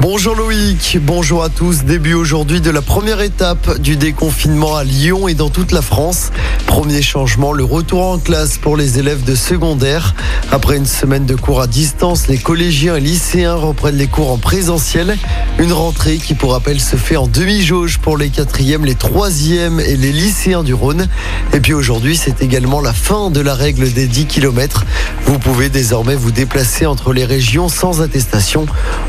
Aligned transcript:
Bonjour 0.00 0.36
Loïc, 0.36 0.96
bonjour 1.02 1.42
à 1.42 1.48
tous. 1.48 1.82
Début 1.82 2.14
aujourd'hui 2.14 2.60
de 2.60 2.70
la 2.70 2.82
première 2.82 3.20
étape 3.20 3.80
du 3.80 3.96
déconfinement 3.96 4.76
à 4.76 4.84
Lyon 4.84 5.26
et 5.26 5.34
dans 5.34 5.50
toute 5.50 5.72
la 5.72 5.82
France. 5.82 6.30
Premier 6.68 7.02
changement, 7.02 7.52
le 7.52 7.64
retour 7.64 8.06
en 8.06 8.18
classe 8.18 8.58
pour 8.58 8.76
les 8.76 9.00
élèves 9.00 9.24
de 9.24 9.34
secondaire. 9.34 10.14
Après 10.52 10.76
une 10.76 10.86
semaine 10.86 11.26
de 11.26 11.34
cours 11.34 11.60
à 11.60 11.66
distance, 11.66 12.28
les 12.28 12.38
collégiens 12.38 12.94
et 12.94 13.00
lycéens 13.00 13.56
reprennent 13.56 13.96
les 13.96 14.06
cours 14.06 14.30
en 14.30 14.38
présentiel. 14.38 15.18
Une 15.58 15.72
rentrée 15.72 16.18
qui, 16.18 16.34
pour 16.34 16.52
rappel, 16.52 16.80
se 16.80 16.94
fait 16.94 17.16
en 17.16 17.26
demi-jauge 17.26 17.98
pour 17.98 18.16
les 18.16 18.28
quatrièmes, 18.28 18.84
les 18.84 18.94
troisièmes 18.94 19.80
et 19.80 19.96
les 19.96 20.12
lycéens 20.12 20.62
du 20.62 20.74
Rhône. 20.74 21.08
Et 21.52 21.58
puis 21.58 21.74
aujourd'hui, 21.74 22.16
c'est 22.16 22.40
également 22.40 22.80
la 22.80 22.92
fin 22.92 23.30
de 23.30 23.40
la 23.40 23.56
règle 23.56 23.92
des 23.92 24.06
10 24.06 24.26
km. 24.26 24.84
Vous 25.24 25.40
pouvez 25.40 25.68
désormais 25.68 26.14
vous 26.14 26.30
déplacer 26.30 26.86
entre 26.86 27.12
les 27.12 27.24
régions 27.24 27.68
sans 27.68 28.00
attestation. 28.00 28.66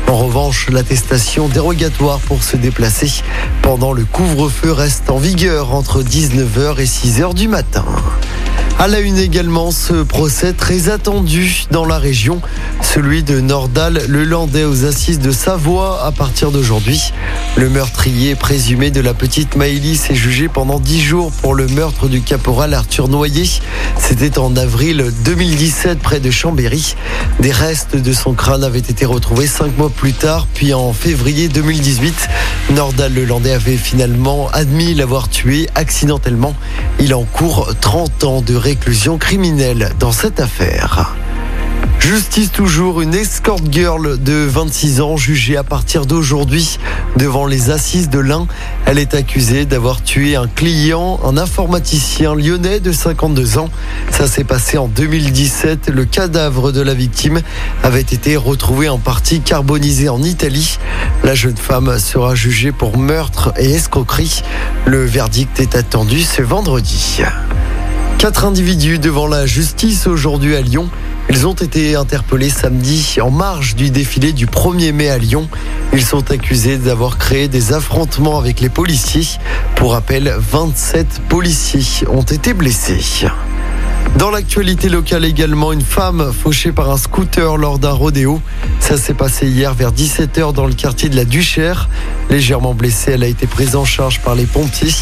En 0.08 0.16
revanche, 0.16 0.68
l'attestation 0.80 1.46
dérogatoire 1.48 2.20
pour 2.20 2.42
se 2.42 2.56
déplacer 2.56 3.22
pendant 3.60 3.92
le 3.92 4.06
couvre-feu 4.06 4.72
reste 4.72 5.10
en 5.10 5.18
vigueur 5.18 5.74
entre 5.74 6.02
19h 6.02 6.80
et 6.80 6.86
6h 6.86 7.34
du 7.34 7.48
matin. 7.48 7.84
À 8.80 8.88
la 8.88 9.00
une 9.00 9.18
également, 9.18 9.72
ce 9.72 10.02
procès 10.02 10.54
très 10.54 10.88
attendu 10.88 11.66
dans 11.70 11.84
la 11.84 11.98
région, 11.98 12.40
celui 12.80 13.22
de 13.22 13.38
Nordal, 13.38 14.00
le 14.08 14.24
Landais 14.24 14.64
aux 14.64 14.86
assises 14.86 15.18
de 15.18 15.32
Savoie 15.32 16.02
à 16.02 16.12
partir 16.12 16.50
d'aujourd'hui. 16.50 17.12
Le 17.56 17.68
meurtrier 17.68 18.36
présumé 18.36 18.90
de 18.90 19.02
la 19.02 19.12
petite 19.12 19.54
Maëlys 19.54 20.08
est 20.08 20.14
jugé 20.14 20.48
pendant 20.48 20.80
dix 20.80 21.02
jours 21.02 21.30
pour 21.30 21.54
le 21.54 21.66
meurtre 21.66 22.08
du 22.08 22.22
caporal 22.22 22.72
Arthur 22.72 23.08
Noyer. 23.08 23.50
C'était 23.98 24.38
en 24.38 24.56
avril 24.56 25.12
2017 25.26 25.98
près 25.98 26.18
de 26.18 26.30
Chambéry. 26.30 26.96
Des 27.40 27.52
restes 27.52 27.96
de 27.96 28.12
son 28.14 28.32
crâne 28.32 28.64
avaient 28.64 28.78
été 28.78 29.04
retrouvés 29.04 29.46
cinq 29.46 29.76
mois 29.76 29.90
plus 29.90 30.14
tard, 30.14 30.46
puis 30.54 30.72
en 30.72 30.94
février 30.94 31.48
2018, 31.48 32.14
Nordal 32.70 33.12
le 33.12 33.26
Landais 33.26 33.52
avait 33.52 33.76
finalement 33.76 34.48
admis 34.54 34.94
l'avoir 34.94 35.28
tué 35.28 35.68
accidentellement. 35.74 36.54
Il 36.98 37.14
encourt 37.14 37.74
30 37.82 38.24
ans 38.24 38.40
de 38.40 38.54
réclusion 38.54 38.69
criminelle 38.76 39.90
dans 39.98 40.12
cette 40.12 40.40
affaire. 40.40 41.14
Justice 41.98 42.50
toujours, 42.50 43.00
une 43.00 43.14
escort 43.14 43.60
girl 43.70 44.18
de 44.22 44.32
26 44.32 45.00
ans 45.00 45.16
jugée 45.16 45.56
à 45.56 45.62
partir 45.62 46.06
d'aujourd'hui 46.06 46.78
devant 47.16 47.46
les 47.46 47.70
assises 47.70 48.08
de 48.08 48.18
l'Ain. 48.18 48.46
Elle 48.86 48.98
est 48.98 49.14
accusée 49.14 49.64
d'avoir 49.64 50.02
tué 50.02 50.36
un 50.36 50.46
client, 50.46 51.20
un 51.24 51.36
informaticien 51.36 52.34
lyonnais 52.34 52.80
de 52.80 52.92
52 52.92 53.58
ans. 53.58 53.68
Ça 54.10 54.26
s'est 54.26 54.44
passé 54.44 54.78
en 54.78 54.88
2017. 54.88 55.90
Le 55.90 56.04
cadavre 56.04 56.72
de 56.72 56.80
la 56.80 56.94
victime 56.94 57.40
avait 57.82 58.00
été 58.00 58.36
retrouvé 58.36 58.88
en 58.88 58.98
partie 58.98 59.40
carbonisé 59.40 60.08
en 60.08 60.22
Italie. 60.22 60.78
La 61.22 61.34
jeune 61.34 61.56
femme 61.56 61.98
sera 61.98 62.34
jugée 62.34 62.72
pour 62.72 62.98
meurtre 62.98 63.52
et 63.58 63.70
escroquerie. 63.72 64.42
Le 64.86 65.04
verdict 65.04 65.60
est 65.60 65.74
attendu 65.74 66.20
ce 66.22 66.42
vendredi. 66.42 67.22
Quatre 68.20 68.44
individus 68.44 68.98
devant 68.98 69.26
la 69.26 69.46
justice 69.46 70.06
aujourd'hui 70.06 70.54
à 70.54 70.60
Lyon. 70.60 70.90
Ils 71.30 71.46
ont 71.46 71.54
été 71.54 71.96
interpellés 71.96 72.50
samedi 72.50 73.16
en 73.18 73.30
marge 73.30 73.76
du 73.76 73.88
défilé 73.88 74.34
du 74.34 74.44
1er 74.44 74.92
mai 74.92 75.08
à 75.08 75.16
Lyon. 75.16 75.48
Ils 75.94 76.04
sont 76.04 76.30
accusés 76.30 76.76
d'avoir 76.76 77.16
créé 77.16 77.48
des 77.48 77.72
affrontements 77.72 78.38
avec 78.38 78.60
les 78.60 78.68
policiers. 78.68 79.26
Pour 79.74 79.92
rappel, 79.92 80.34
27 80.36 81.22
policiers 81.30 82.06
ont 82.08 82.20
été 82.20 82.52
blessés. 82.52 83.00
Dans 84.16 84.30
l'actualité 84.30 84.88
locale 84.88 85.24
également, 85.24 85.72
une 85.72 85.80
femme 85.82 86.32
fauchée 86.32 86.72
par 86.72 86.90
un 86.90 86.96
scooter 86.96 87.56
lors 87.56 87.78
d'un 87.78 87.92
rodéo. 87.92 88.42
Ça 88.78 88.96
s'est 88.96 89.14
passé 89.14 89.46
hier 89.46 89.72
vers 89.72 89.92
17h 89.92 90.52
dans 90.52 90.66
le 90.66 90.74
quartier 90.74 91.08
de 91.08 91.16
la 91.16 91.24
Duchère. 91.24 91.88
Légèrement 92.28 92.74
blessée, 92.74 93.12
elle 93.12 93.22
a 93.22 93.28
été 93.28 93.46
prise 93.46 93.76
en 93.76 93.84
charge 93.84 94.20
par 94.20 94.34
les 94.34 94.46
pompiers. 94.46 94.92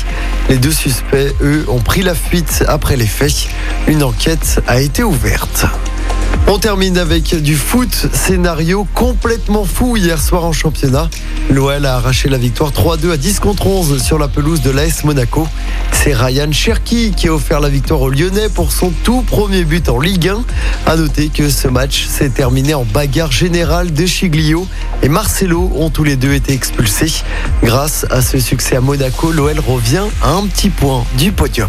Les 0.49 0.59
deux 0.59 0.73
suspects, 0.73 1.35
eux, 1.41 1.65
ont 1.69 1.81
pris 1.81 2.03
la 2.03 2.15
fuite 2.15 2.65
après 2.69 2.97
les 2.97 3.07
faits. 3.07 3.49
Une 3.89 4.03
enquête 4.03 4.63
a 4.67 4.81
été 4.81 5.03
ouverte. 5.03 5.67
On 6.51 6.59
termine 6.59 6.97
avec 6.97 7.35
du 7.43 7.57
foot, 7.57 8.09
scénario 8.13 8.87
complètement 8.95 9.65
fou 9.65 9.97
hier 9.97 10.21
soir 10.21 10.45
en 10.45 10.53
championnat. 10.53 11.11
L'OL 11.51 11.85
a 11.85 11.97
arraché 11.97 12.31
la 12.31 12.39
victoire 12.39 12.71
3-2 12.71 13.13
à 13.13 13.17
10 13.19 13.41
contre 13.41 13.67
11 13.67 14.03
sur 14.03 14.19
la 14.19 14.29
pelouse 14.29 14.63
de 14.63 14.71
l'AS 14.71 15.05
Monaco. 15.05 15.47
C'est 15.93 16.15
Ryan 16.15 16.51
Cherki 16.51 17.13
qui 17.15 17.29
a 17.29 17.35
offert 17.35 17.61
la 17.61 17.69
victoire 17.69 18.01
aux 18.01 18.09
Lyonnais 18.09 18.49
pour 18.49 18.73
son 18.73 18.91
tout 19.05 19.23
premier 19.23 19.65
but 19.65 19.89
en 19.91 20.01
Ligue 20.01 20.29
1. 20.29 20.43
A 20.87 20.97
noter 20.97 21.29
que 21.29 21.51
ce 21.51 21.69
match 21.69 22.07
s'est 22.07 22.31
terminé 22.31 22.73
en 22.73 22.85
bagarre 22.85 23.33
générale 23.33 23.93
de 23.93 24.07
Chiglio 24.07 24.67
et 25.03 25.09
Marcelo 25.09 25.71
ont 25.77 25.91
tous 25.91 26.05
les 26.05 26.17
deux 26.17 26.33
été 26.33 26.55
expulsés. 26.55 27.13
Grâce 27.63 28.07
à 28.11 28.23
ce 28.23 28.39
succès 28.39 28.77
à 28.77 28.81
Monaco, 28.81 29.33
l'OL 29.33 29.61
revient 29.61 30.07
à 30.23 30.31
un 30.31 30.47
petit 30.47 30.71
point 30.71 31.05
du 31.19 31.31
podium. 31.31 31.69